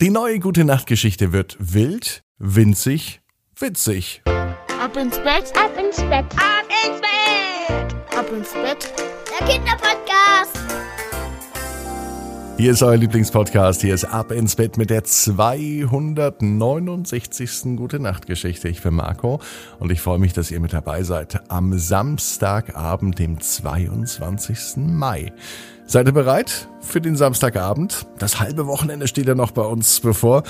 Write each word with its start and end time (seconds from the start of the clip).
Die 0.00 0.10
neue 0.10 0.38
gute 0.38 0.64
Nachtgeschichte 0.64 1.32
wird 1.32 1.56
wild, 1.58 2.22
winzig, 2.38 3.20
witzig. 3.58 4.22
Ab 4.80 4.96
ins 4.96 5.16
Bett, 5.18 5.52
ab 5.56 5.76
ins 5.76 5.96
Bett, 5.96 6.24
ab 6.36 6.68
ins 6.84 7.00
Bett, 7.00 8.16
ab 8.16 8.32
ins 8.32 8.52
Bett. 8.52 8.94
Der 9.28 9.48
Kinderpodcast. 9.48 10.57
Hier 12.58 12.72
ist 12.72 12.82
euer 12.82 12.96
Lieblingspodcast. 12.96 13.82
Hier 13.82 13.94
ist 13.94 14.04
Ab 14.04 14.32
ins 14.32 14.56
Bett 14.56 14.78
mit 14.78 14.90
der 14.90 15.04
269. 15.04 17.76
Gute 17.76 18.00
Nachtgeschichte. 18.00 18.68
Ich 18.68 18.82
bin 18.82 18.94
Marco 18.94 19.38
und 19.78 19.92
ich 19.92 20.00
freue 20.00 20.18
mich, 20.18 20.32
dass 20.32 20.50
ihr 20.50 20.58
mit 20.58 20.72
dabei 20.72 21.04
seid 21.04 21.48
am 21.52 21.78
Samstagabend, 21.78 23.20
dem 23.20 23.40
22. 23.40 24.78
Mai. 24.78 25.32
Seid 25.86 26.08
ihr 26.08 26.12
bereit 26.12 26.68
für 26.80 27.00
den 27.00 27.14
Samstagabend? 27.14 28.08
Das 28.18 28.40
halbe 28.40 28.66
Wochenende 28.66 29.06
steht 29.06 29.28
ja 29.28 29.36
noch 29.36 29.52
bei 29.52 29.62
uns 29.62 30.00
bevor. 30.00 30.42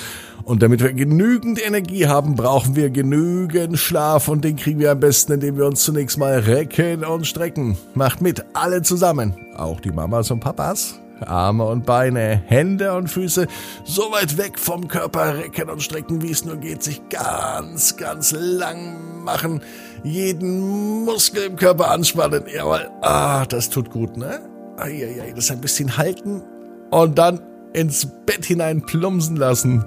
Und 0.44 0.62
damit 0.62 0.82
wir 0.82 0.94
genügend 0.94 1.62
Energie 1.62 2.06
haben, 2.06 2.36
brauchen 2.36 2.74
wir 2.74 2.88
genügend 2.88 3.78
Schlaf. 3.78 4.28
Und 4.28 4.46
den 4.46 4.56
kriegen 4.56 4.80
wir 4.80 4.92
am 4.92 5.00
besten, 5.00 5.32
indem 5.32 5.58
wir 5.58 5.66
uns 5.66 5.84
zunächst 5.84 6.16
mal 6.16 6.38
recken 6.38 7.04
und 7.04 7.26
strecken. 7.26 7.76
Macht 7.92 8.22
mit, 8.22 8.46
alle 8.54 8.80
zusammen. 8.80 9.34
Auch 9.58 9.80
die 9.80 9.92
Mamas 9.92 10.30
und 10.30 10.40
Papas. 10.40 10.98
Arme 11.26 11.64
und 11.64 11.86
Beine, 11.86 12.42
Hände 12.46 12.94
und 12.94 13.08
Füße 13.08 13.46
so 13.84 14.12
weit 14.12 14.36
weg 14.36 14.58
vom 14.58 14.88
Körper 14.88 15.38
recken 15.38 15.68
und 15.68 15.82
strecken, 15.82 16.22
wie 16.22 16.30
es 16.30 16.44
nur 16.44 16.56
geht, 16.56 16.82
sich 16.82 17.00
ganz, 17.08 17.96
ganz 17.96 18.32
lang 18.32 19.22
machen, 19.24 19.60
jeden 20.04 21.04
Muskel 21.04 21.44
im 21.44 21.56
Körper 21.56 21.90
anspannen. 21.90 22.44
Jawohl, 22.52 22.88
ah, 23.02 23.44
das 23.46 23.70
tut 23.70 23.90
gut, 23.90 24.16
ne? 24.16 24.40
Eieiei, 24.76 25.32
das 25.34 25.50
ein 25.50 25.60
bisschen 25.60 25.96
halten 25.96 26.42
und 26.90 27.18
dann 27.18 27.40
ins 27.72 28.06
Bett 28.26 28.44
hinein 28.44 28.82
plumpsen 28.82 29.36
lassen 29.36 29.84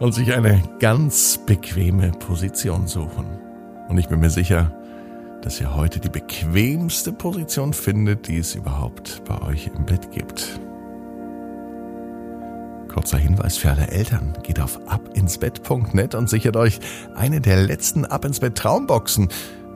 und 0.00 0.14
sich 0.14 0.32
eine 0.32 0.62
ganz 0.78 1.38
bequeme 1.44 2.12
Position 2.12 2.86
suchen. 2.86 3.26
Und 3.88 3.98
ich 3.98 4.08
bin 4.08 4.20
mir 4.20 4.30
sicher, 4.30 4.72
dass 5.42 5.60
ihr 5.60 5.74
heute 5.74 6.00
die 6.00 6.08
bequemste 6.08 7.12
Position 7.12 7.72
findet, 7.72 8.28
die 8.28 8.38
es 8.38 8.54
überhaupt 8.54 9.22
bei 9.24 9.40
euch 9.42 9.70
im 9.74 9.84
Bett 9.84 10.10
gibt. 10.10 10.60
Kurzer 12.88 13.18
Hinweis 13.18 13.56
für 13.56 13.70
alle 13.70 13.88
Eltern. 13.88 14.34
Geht 14.42 14.60
auf 14.60 14.78
abinsbett.net 14.86 16.14
und 16.14 16.28
sichert 16.28 16.56
euch 16.56 16.78
eine 17.14 17.40
der 17.40 17.62
letzten 17.62 18.04
Ab 18.04 18.24
ins 18.24 18.40
Bett 18.40 18.56
Traumboxen. 18.56 19.28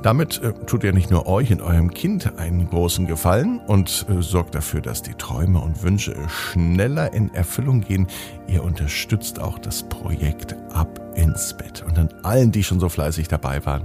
Damit 0.03 0.41
äh, 0.43 0.53
tut 0.67 0.85
ihr 0.85 0.93
nicht 0.93 1.11
nur 1.11 1.27
euch 1.27 1.51
und 1.51 1.63
eurem 1.63 1.93
Kind 1.93 2.39
einen 2.39 2.69
großen 2.69 3.07
Gefallen 3.07 3.59
und 3.59 4.07
äh, 4.09 4.23
sorgt 4.23 4.55
dafür, 4.55 4.83
dass 4.83 5.03
die 5.03 5.15
Träume 5.15 5.61
und 5.61 5.83
Wünsche 5.83 6.15
schneller 6.29 7.13
in 7.13 7.33
Erfüllung 7.35 7.81
gehen. 7.81 8.07
Ihr 8.47 8.63
unterstützt 8.63 9.41
auch 9.41 9.59
das 9.59 9.83
Projekt 9.83 10.55
Ab 10.73 11.01
ins 11.17 11.57
Bett. 11.57 11.83
Und 11.89 11.99
an 11.99 12.11
allen, 12.23 12.53
die 12.53 12.63
schon 12.63 12.79
so 12.79 12.89
fleißig 12.91 13.29
dabei 13.29 13.65
waren, 13.65 13.85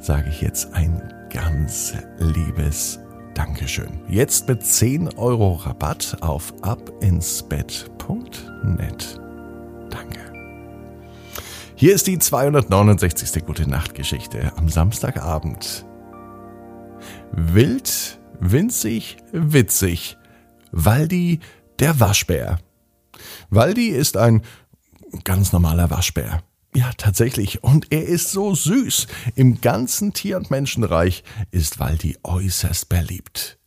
sage 0.00 0.30
ich 0.30 0.40
jetzt 0.40 0.72
ein 0.74 1.02
ganz 1.30 1.94
liebes 2.18 2.98
Dankeschön. 3.34 4.00
Jetzt 4.08 4.48
mit 4.48 4.64
10 4.64 5.18
Euro 5.18 5.52
Rabatt 5.54 6.16
auf 6.22 6.54
abinsbett.net. 6.62 9.20
Danke. 9.90 10.20
Hier 11.74 11.94
ist 11.94 12.06
die 12.06 12.18
269. 12.18 13.44
Gute 13.44 13.68
Nacht 13.68 13.94
Geschichte 13.94 14.52
am 14.56 14.70
Samstagabend. 14.70 15.84
Wild, 17.32 18.18
winzig, 18.40 19.18
witzig. 19.32 20.16
Waldi, 20.72 21.40
der 21.78 22.00
Waschbär. 22.00 22.58
Waldi 23.50 23.88
ist 23.88 24.16
ein 24.16 24.40
ganz 25.24 25.52
normaler 25.52 25.90
Waschbär. 25.90 26.42
Ja, 26.76 26.90
tatsächlich. 26.98 27.64
Und 27.64 27.90
er 27.90 28.04
ist 28.04 28.32
so 28.32 28.54
süß. 28.54 29.06
Im 29.34 29.62
ganzen 29.62 30.12
Tier- 30.12 30.36
und 30.36 30.50
Menschenreich 30.50 31.24
ist 31.50 31.78
Waldi 31.78 32.18
äußerst 32.22 32.90
beliebt. 32.90 33.58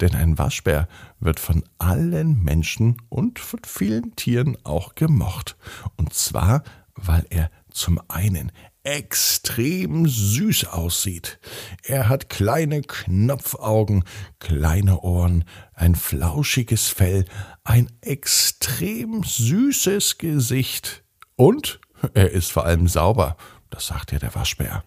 Denn 0.00 0.16
ein 0.16 0.36
Waschbär 0.36 0.88
wird 1.20 1.38
von 1.38 1.62
allen 1.78 2.42
Menschen 2.42 3.00
und 3.08 3.38
von 3.38 3.60
vielen 3.64 4.16
Tieren 4.16 4.58
auch 4.64 4.96
gemocht. 4.96 5.56
Und 5.96 6.12
zwar, 6.12 6.64
weil 6.96 7.24
er 7.30 7.52
zum 7.70 8.00
einen 8.08 8.50
extrem 8.82 10.08
süß 10.08 10.64
aussieht. 10.64 11.38
Er 11.84 12.08
hat 12.08 12.28
kleine 12.28 12.82
Knopfaugen, 12.82 14.02
kleine 14.40 15.02
Ohren, 15.02 15.44
ein 15.72 15.94
flauschiges 15.94 16.88
Fell, 16.88 17.26
ein 17.62 17.92
extrem 18.00 19.22
süßes 19.22 20.18
Gesicht 20.18 21.04
und 21.36 21.80
er 22.14 22.30
ist 22.30 22.52
vor 22.52 22.64
allem 22.64 22.88
sauber, 22.88 23.36
das 23.70 23.86
sagt 23.86 24.12
ja 24.12 24.18
der 24.18 24.34
Waschbär. 24.34 24.84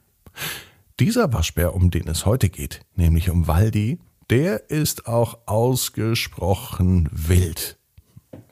Dieser 0.99 1.31
Waschbär, 1.31 1.73
um 1.73 1.91
den 1.91 2.07
es 2.07 2.25
heute 2.25 2.49
geht, 2.49 2.81
nämlich 2.95 3.29
um 3.29 3.47
Waldi, 3.47 3.99
der 4.29 4.69
ist 4.69 5.07
auch 5.07 5.39
ausgesprochen 5.47 7.09
wild. 7.11 7.77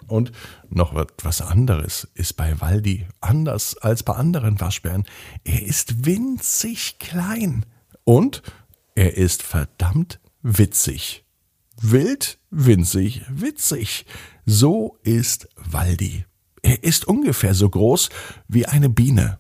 Und 0.08 0.32
noch 0.70 0.96
etwas 0.96 1.42
anderes 1.42 2.08
ist 2.14 2.38
bei 2.38 2.60
Waldi 2.62 3.06
anders 3.20 3.78
als 3.78 4.04
bei 4.04 4.14
anderen 4.14 4.60
Waschbären. 4.62 5.06
Er 5.44 5.62
ist 5.64 6.06
winzig 6.06 6.98
klein 7.00 7.66
und 8.06 8.42
er 8.96 9.18
ist 9.18 9.44
verdammt 9.44 10.20
witzig. 10.42 11.26
Wild, 11.82 12.40
winzig, 12.50 13.24
witzig. 13.30 14.06
So 14.46 14.98
ist 15.04 15.50
Waldi. 15.58 16.26
Er 16.68 16.84
ist 16.84 17.08
ungefähr 17.08 17.54
so 17.54 17.70
groß 17.70 18.10
wie 18.50 18.66
eine 18.66 18.90
Biene. 18.90 19.40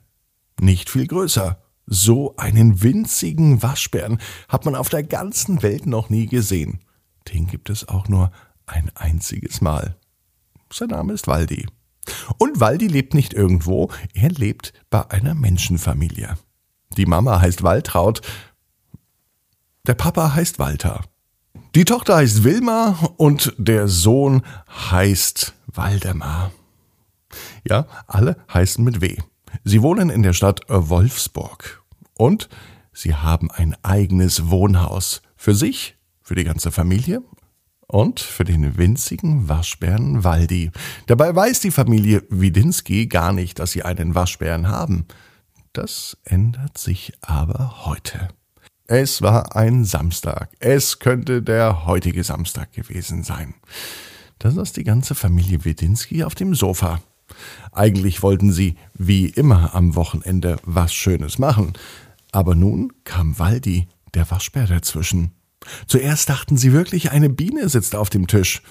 Nicht 0.62 0.90
viel 0.90 1.08
größer. 1.08 1.62
So 1.86 2.38
einen 2.38 2.82
winzigen 2.82 3.62
Waschbären 3.62 4.20
hat 4.48 4.64
man 4.64 4.76
auf 4.76 4.88
der 4.88 5.04
ganzen 5.04 5.62
Welt 5.62 5.88
noch 5.88 6.10
nie 6.10 6.28
gesehen. 6.28 6.80
Den 7.34 7.46
gibt 7.48 7.70
es 7.70 7.86
auch 7.90 8.08
nur 8.08 8.32
ein 8.66 8.90
einziges 8.96 9.60
Mal. 9.60 9.98
Sein 10.72 10.88
Name 10.88 11.12
ist 11.12 11.28
Waldi. 11.28 11.68
Und 12.38 12.62
Waldi 12.62 12.88
lebt 12.88 13.14
nicht 13.14 13.34
irgendwo, 13.34 13.92
er 14.14 14.30
lebt 14.30 14.72
bei 14.90 15.12
einer 15.12 15.36
Menschenfamilie. 15.36 16.38
Die 16.96 17.06
Mama 17.06 17.42
heißt 17.42 17.62
Waltraud, 17.62 18.22
der 19.86 19.96
Papa 19.96 20.34
heißt 20.34 20.60
Walter. 20.60 21.04
Die 21.76 21.84
Tochter 21.84 22.16
heißt 22.16 22.46
Wilma 22.46 22.98
und 23.18 23.54
der 23.58 23.90
Sohn 23.90 24.44
heißt 24.70 25.56
Waldemar. 25.68 26.52
Ja, 27.70 27.86
alle 28.08 28.38
heißen 28.54 28.84
mit 28.84 29.02
W. 29.02 29.18
Sie 29.64 29.82
wohnen 29.82 30.10
in 30.10 30.24
der 30.24 30.34
Stadt 30.34 30.62
Wolfsburg. 30.68 31.84
Und 32.16 32.50
sie 32.94 33.16
haben 33.16 33.52
ein 33.52 33.76
eigenes 33.84 34.50
Wohnhaus. 34.50 35.22
Für 35.36 35.54
sich, 35.54 35.98
für 36.22 36.36
die 36.36 36.44
ganze 36.44 36.72
Familie 36.72 37.22
und 37.88 38.20
für 38.20 38.44
den 38.44 38.78
winzigen 38.78 39.48
Waschbären 39.48 40.24
Waldi. 40.24 40.72
Dabei 41.06 41.36
weiß 41.36 41.60
die 41.60 41.72
Familie 41.72 42.24
Widinski 42.30 43.08
gar 43.08 43.34
nicht, 43.34 43.60
dass 43.60 43.72
sie 43.72 43.84
einen 43.84 44.16
Waschbären 44.16 44.68
haben. 44.68 45.06
Das 45.74 46.18
ändert 46.24 46.78
sich 46.78 47.14
aber 47.22 47.86
heute. 47.86 48.30
Es 48.88 49.22
war 49.22 49.56
ein 49.56 49.84
Samstag. 49.86 50.50
Es 50.60 51.00
könnte 51.00 51.44
der 51.44 51.86
heutige 51.86 52.24
Samstag 52.24 52.72
gewesen 52.72 53.24
sein. 53.24 53.54
Da 54.40 54.52
saß 54.52 54.74
die 54.74 54.84
ganze 54.84 55.14
Familie 55.14 55.66
Widinski 55.66 56.24
auf 56.24 56.36
dem 56.36 56.56
Sofa. 56.56 57.02
Eigentlich 57.72 58.24
wollten 58.24 58.52
sie, 58.52 58.76
wie 58.94 59.28
immer 59.28 59.76
am 59.76 59.96
Wochenende, 59.96 60.58
was 60.64 60.94
Schönes 60.94 61.40
machen. 61.40 61.74
Aber 62.32 62.56
nun 62.56 62.94
kam 63.04 63.38
Waldi, 63.40 63.88
der 64.14 64.30
Waschbär, 64.32 64.68
dazwischen. 64.68 65.32
Zuerst 65.88 66.30
dachten 66.30 66.58
sie 66.58 66.74
wirklich, 66.74 67.12
eine 67.12 67.30
Biene 67.30 67.70
sitzt 67.70 67.96
auf 67.96 68.10
dem 68.10 68.28
Tisch. 68.28 68.62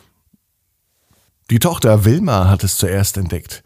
Die 1.50 1.59
Tochter 1.59 2.05
Wilma 2.05 2.49
hat 2.49 2.65
es 2.65 2.77
zuerst 2.77 3.16
entdeckt. 3.16 3.62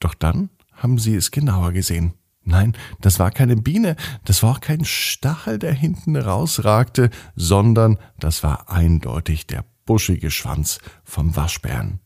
Doch 0.00 0.14
dann 0.14 0.50
haben 0.72 0.98
sie 0.98 1.14
es 1.14 1.30
genauer 1.30 1.72
gesehen. 1.72 2.14
Nein, 2.42 2.76
das 3.00 3.18
war 3.18 3.30
keine 3.30 3.56
Biene, 3.56 3.96
das 4.26 4.42
war 4.42 4.56
auch 4.56 4.60
kein 4.60 4.84
Stachel, 4.84 5.58
der 5.58 5.72
hinten 5.72 6.14
rausragte, 6.14 7.08
sondern 7.34 7.98
das 8.18 8.42
war 8.42 8.68
eindeutig 8.68 9.46
der 9.46 9.64
buschige 9.86 10.30
Schwanz 10.30 10.78
vom 11.04 11.34
Waschbären. 11.36 12.00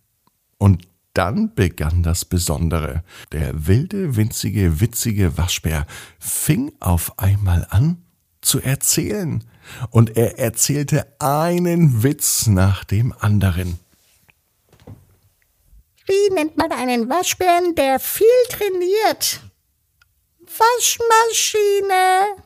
Und 0.56 0.86
dann 1.14 1.54
begann 1.54 2.02
das 2.02 2.24
Besondere. 2.24 3.02
Der 3.32 3.66
wilde, 3.66 4.16
winzige, 4.16 4.80
witzige 4.80 5.36
Waschbär 5.36 5.86
fing 6.18 6.72
auf 6.80 7.18
einmal 7.18 7.66
an 7.70 8.04
zu 8.40 8.60
erzählen. 8.60 9.44
Und 9.90 10.16
er 10.16 10.38
erzählte 10.38 11.06
einen 11.18 12.02
Witz 12.02 12.46
nach 12.46 12.84
dem 12.84 13.12
anderen. 13.18 13.78
Wie 16.06 16.32
nennt 16.32 16.56
man 16.56 16.72
einen 16.72 17.10
Waschbären, 17.10 17.74
der 17.74 18.00
viel 18.00 18.26
trainiert? 18.48 19.42
Waschmaschine. 20.40 22.42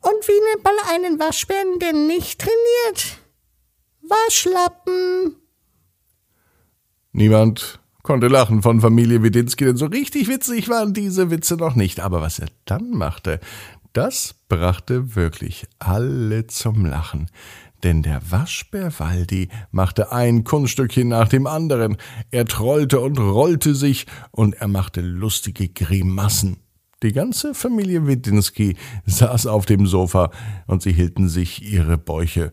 Und 0.00 0.28
wie 0.28 0.40
nennt 0.50 0.64
man 0.64 0.74
einen 0.90 1.18
Waschbären, 1.18 1.80
der 1.80 1.92
nicht 1.92 2.40
trainiert? 2.40 3.18
Waschlappen. 4.02 5.41
Niemand 7.12 7.80
konnte 8.02 8.28
lachen 8.28 8.62
von 8.62 8.80
Familie 8.80 9.22
Widinski, 9.22 9.66
denn 9.66 9.76
so 9.76 9.86
richtig 9.86 10.28
witzig 10.28 10.68
waren 10.68 10.94
diese 10.94 11.30
Witze 11.30 11.56
noch 11.56 11.74
nicht. 11.74 12.00
Aber 12.00 12.22
was 12.22 12.38
er 12.38 12.48
dann 12.64 12.90
machte, 12.90 13.38
das 13.92 14.34
brachte 14.48 15.14
wirklich 15.14 15.66
alle 15.78 16.46
zum 16.46 16.86
Lachen. 16.86 17.30
Denn 17.82 18.02
der 18.02 18.30
Waschbär 18.30 18.92
Waldi 18.98 19.48
machte 19.70 20.12
ein 20.12 20.44
Kunststückchen 20.44 21.08
nach 21.08 21.28
dem 21.28 21.46
anderen. 21.46 21.96
Er 22.30 22.46
trollte 22.46 23.00
und 23.00 23.18
rollte 23.18 23.74
sich 23.74 24.06
und 24.30 24.54
er 24.54 24.68
machte 24.68 25.00
lustige 25.00 25.68
Grimassen. 25.68 26.58
Die 27.02 27.12
ganze 27.12 27.54
Familie 27.54 28.06
Widinski 28.06 28.76
saß 29.06 29.48
auf 29.48 29.66
dem 29.66 29.86
Sofa 29.86 30.30
und 30.66 30.82
sie 30.82 30.92
hielten 30.92 31.28
sich 31.28 31.62
ihre 31.62 31.98
Bäuche, 31.98 32.52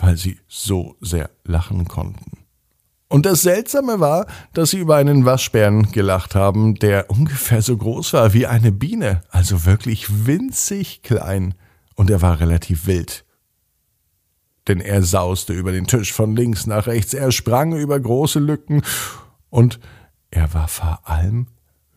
weil 0.00 0.16
sie 0.16 0.38
so 0.48 0.96
sehr 1.00 1.30
lachen 1.44 1.86
konnten. 1.86 2.39
Und 3.10 3.26
das 3.26 3.42
Seltsame 3.42 3.98
war, 3.98 4.26
dass 4.52 4.70
sie 4.70 4.78
über 4.78 4.94
einen 4.94 5.24
Waschbären 5.24 5.90
gelacht 5.90 6.36
haben, 6.36 6.76
der 6.76 7.10
ungefähr 7.10 7.60
so 7.60 7.76
groß 7.76 8.12
war 8.12 8.32
wie 8.34 8.46
eine 8.46 8.70
Biene, 8.70 9.22
also 9.30 9.66
wirklich 9.66 10.26
winzig 10.26 11.02
klein. 11.02 11.54
Und 11.96 12.08
er 12.08 12.22
war 12.22 12.38
relativ 12.38 12.86
wild. 12.86 13.24
Denn 14.68 14.80
er 14.80 15.02
sauste 15.02 15.52
über 15.52 15.72
den 15.72 15.88
Tisch 15.88 16.12
von 16.12 16.36
links 16.36 16.68
nach 16.68 16.86
rechts, 16.86 17.12
er 17.12 17.32
sprang 17.32 17.76
über 17.76 17.98
große 17.98 18.38
Lücken 18.38 18.82
und 19.48 19.80
er 20.30 20.54
war 20.54 20.68
vor 20.68 21.00
allem 21.02 21.48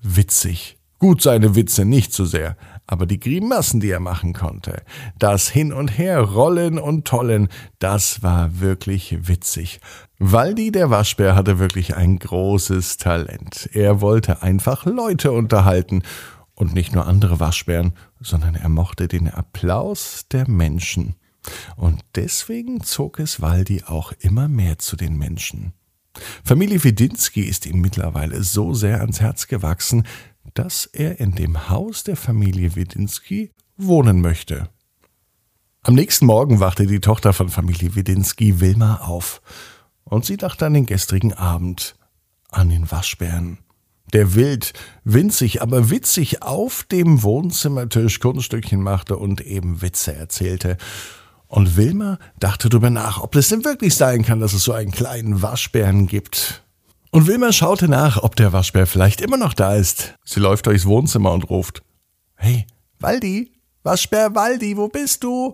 witzig. 0.01 0.79
Gut 0.97 1.21
seine 1.21 1.55
Witze 1.55 1.85
nicht 1.85 2.11
so 2.11 2.25
sehr, 2.25 2.57
aber 2.87 3.05
die 3.05 3.19
Grimassen, 3.19 3.79
die 3.79 3.91
er 3.91 3.99
machen 3.99 4.33
konnte, 4.33 4.83
das 5.17 5.49
Hin 5.49 5.73
und 5.73 5.97
Her, 5.97 6.19
Rollen 6.19 6.77
und 6.77 7.05
Tollen, 7.05 7.49
das 7.79 8.23
war 8.23 8.59
wirklich 8.59 9.27
witzig. 9.27 9.79
Waldi 10.19 10.71
der 10.71 10.89
Waschbär 10.89 11.35
hatte 11.35 11.59
wirklich 11.59 11.95
ein 11.95 12.19
großes 12.19 12.97
Talent. 12.97 13.69
Er 13.73 14.01
wollte 14.01 14.41
einfach 14.41 14.85
Leute 14.85 15.31
unterhalten 15.31 16.03
und 16.55 16.73
nicht 16.73 16.93
nur 16.93 17.07
andere 17.07 17.39
Waschbären, 17.39 17.93
sondern 18.19 18.55
er 18.55 18.69
mochte 18.69 19.07
den 19.07 19.29
Applaus 19.29 20.27
der 20.31 20.49
Menschen. 20.49 21.15
Und 21.75 22.01
deswegen 22.15 22.81
zog 22.81 23.19
es 23.19 23.41
Waldi 23.41 23.83
auch 23.85 24.13
immer 24.19 24.47
mehr 24.47 24.77
zu 24.77 24.95
den 24.95 25.17
Menschen. 25.17 25.73
Familie 26.43 26.83
Widinski 26.83 27.41
ist 27.41 27.65
ihm 27.65 27.81
mittlerweile 27.81 28.43
so 28.43 28.73
sehr 28.73 29.01
ans 29.01 29.21
Herz 29.21 29.47
gewachsen, 29.47 30.03
dass 30.53 30.85
er 30.85 31.19
in 31.19 31.33
dem 31.33 31.69
Haus 31.69 32.03
der 32.03 32.15
Familie 32.15 32.75
Widinski 32.75 33.51
wohnen 33.77 34.21
möchte. 34.21 34.69
Am 35.81 35.95
nächsten 35.95 36.25
Morgen 36.25 36.59
wachte 36.59 36.87
die 36.87 37.01
Tochter 37.01 37.33
von 37.33 37.49
Familie 37.49 37.95
Widinski, 37.95 38.59
Wilma, 38.61 38.97
auf 38.97 39.41
und 40.03 40.25
sie 40.25 40.37
dachte 40.37 40.65
an 40.65 40.73
den 40.73 40.85
gestrigen 40.85 41.33
Abend, 41.33 41.95
an 42.51 42.69
den 42.69 42.89
Waschbären, 42.91 43.57
der 44.13 44.35
wild, 44.35 44.73
winzig, 45.03 45.61
aber 45.61 45.89
witzig 45.89 46.43
auf 46.43 46.83
dem 46.83 47.23
Wohnzimmertisch 47.23 48.19
Kunststückchen 48.19 48.81
machte 48.81 49.17
und 49.17 49.41
eben 49.41 49.81
Witze 49.81 50.13
erzählte. 50.13 50.77
Und 51.53 51.77
Wilma 51.77 52.17
dachte 52.39 52.67
darüber 52.67 52.89
nach, 52.89 53.21
ob 53.21 53.35
es 53.35 53.49
denn 53.49 53.63
wirklich 53.63 53.93
sein 53.93 54.23
kann, 54.23 54.39
dass 54.39 54.53
es 54.53 54.63
so 54.63 54.73
einen 54.73 54.89
kleinen 54.89 55.43
Waschbären 55.43 56.07
gibt. 56.07 56.63
Und 57.11 57.27
Wilma 57.27 57.51
schaute 57.51 57.87
nach, 57.87 58.23
ob 58.23 58.35
der 58.35 58.53
Waschbär 58.53 58.87
vielleicht 58.87 59.21
immer 59.21 59.37
noch 59.37 59.53
da 59.53 59.75
ist. 59.75 60.15
Sie 60.25 60.39
läuft 60.39 60.65
durchs 60.65 60.87
Wohnzimmer 60.87 61.31
und 61.31 61.51
ruft: 61.51 61.83
Hey, 62.33 62.65
Waldi, 62.97 63.51
Waschbär 63.83 64.33
Waldi, 64.33 64.77
wo 64.77 64.87
bist 64.87 65.23
du? 65.23 65.53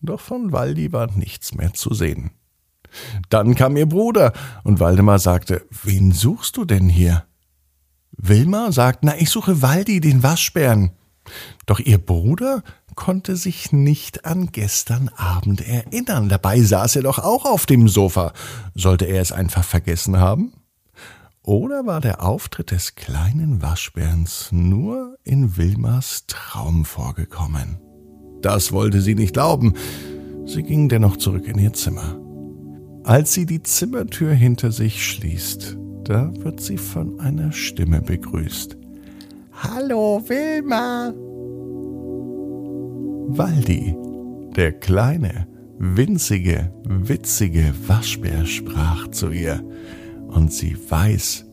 Doch 0.00 0.18
von 0.18 0.50
Waldi 0.50 0.92
war 0.92 1.08
nichts 1.12 1.54
mehr 1.54 1.74
zu 1.74 1.94
sehen. 1.94 2.32
Dann 3.28 3.54
kam 3.54 3.76
ihr 3.76 3.86
Bruder 3.86 4.32
und 4.64 4.80
Waldemar 4.80 5.20
sagte: 5.20 5.64
Wen 5.84 6.10
suchst 6.10 6.56
du 6.56 6.64
denn 6.64 6.88
hier? 6.88 7.24
Wilma 8.16 8.72
sagt: 8.72 9.04
Na, 9.04 9.16
ich 9.16 9.30
suche 9.30 9.62
Waldi, 9.62 10.00
den 10.00 10.24
Waschbären. 10.24 10.90
Doch 11.66 11.78
ihr 11.78 11.98
Bruder 11.98 12.64
konnte 13.00 13.34
sich 13.34 13.72
nicht 13.72 14.26
an 14.26 14.50
gestern 14.52 15.08
Abend 15.16 15.66
erinnern. 15.66 16.28
Dabei 16.28 16.60
saß 16.60 16.96
er 16.96 17.02
doch 17.02 17.18
auch 17.18 17.46
auf 17.46 17.64
dem 17.64 17.88
Sofa. 17.88 18.34
Sollte 18.74 19.06
er 19.06 19.22
es 19.22 19.32
einfach 19.32 19.64
vergessen 19.64 20.18
haben? 20.18 20.52
Oder 21.42 21.86
war 21.86 22.02
der 22.02 22.22
Auftritt 22.22 22.72
des 22.72 22.96
kleinen 22.96 23.62
Waschbärens 23.62 24.50
nur 24.52 25.16
in 25.24 25.56
Wilmers 25.56 26.26
Traum 26.26 26.84
vorgekommen? 26.84 27.80
Das 28.42 28.70
wollte 28.70 29.00
sie 29.00 29.14
nicht 29.14 29.32
glauben. 29.32 29.72
Sie 30.44 30.62
ging 30.62 30.90
dennoch 30.90 31.16
zurück 31.16 31.48
in 31.48 31.58
ihr 31.58 31.72
Zimmer. 31.72 32.20
Als 33.04 33.32
sie 33.32 33.46
die 33.46 33.62
Zimmertür 33.62 34.34
hinter 34.34 34.72
sich 34.72 35.06
schließt, 35.06 35.78
da 36.04 36.30
wird 36.44 36.60
sie 36.60 36.76
von 36.76 37.18
einer 37.18 37.50
Stimme 37.52 38.02
begrüßt. 38.02 38.76
Hallo, 39.54 40.22
Wilma. 40.26 41.14
Waldi, 43.38 43.94
der 44.56 44.72
kleine, 44.72 45.46
winzige, 45.78 46.72
witzige 46.84 47.72
Waschbär 47.86 48.44
sprach 48.44 49.08
zu 49.08 49.30
ihr 49.30 49.62
und 50.28 50.52
sie 50.52 50.76
weiß, 50.88 51.46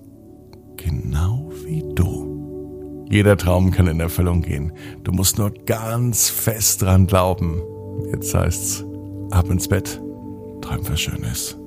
genau 0.75 1.51
wie 1.63 1.83
du. 1.93 3.05
Jeder 3.09 3.37
Traum 3.37 3.71
kann 3.71 3.87
in 3.87 3.99
Erfüllung 3.99 4.41
gehen. 4.41 4.73
Du 5.03 5.11
musst 5.11 5.37
nur 5.37 5.51
ganz 5.65 6.29
fest 6.29 6.81
dran 6.81 7.07
glauben. 7.07 7.61
Jetzt 8.11 8.33
heißt's, 8.33 8.83
ab 9.31 9.49
ins 9.49 9.67
Bett, 9.67 10.01
träum 10.61 10.87
was 10.89 10.99
Schönes. 10.99 11.57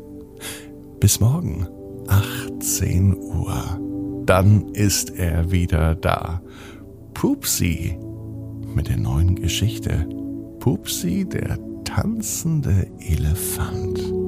Bis 0.99 1.21
morgen, 1.21 1.67
18 2.09 3.17
Uhr. 3.17 4.25
Dann 4.27 4.69
ist 4.75 5.11
er 5.11 5.51
wieder 5.51 5.95
da. 5.95 6.43
Pupsi 7.15 7.97
mit 8.75 8.89
der 8.89 8.99
neuen 8.99 9.37
Geschichte. 9.37 10.07
Pupsi, 10.59 11.27
der 11.29 11.59
tanzende 11.85 12.87
Elefant. 13.01 14.20